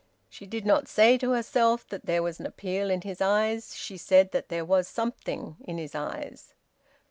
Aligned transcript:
She 0.29 0.47
did 0.47 0.65
not 0.65 0.87
say 0.87 1.15
to 1.19 1.29
herself 1.33 1.87
that 1.89 2.07
there 2.07 2.23
was 2.23 2.39
an 2.39 2.47
appeal 2.47 2.89
in 2.89 3.01
his 3.01 3.21
eyes; 3.21 3.75
she 3.75 3.97
said 3.97 4.31
that 4.31 4.49
there 4.49 4.65
was 4.65 4.89
`something 4.91 5.57
in 5.63 5.77
his 5.77 5.93
eyes.' 5.93 6.55